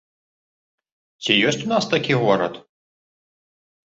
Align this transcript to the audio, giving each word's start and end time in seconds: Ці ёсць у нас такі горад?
Ці 1.25 1.31
ёсць 1.49 1.61
у 1.67 1.69
нас 1.73 1.85
такі 1.93 2.13
горад? 2.23 2.53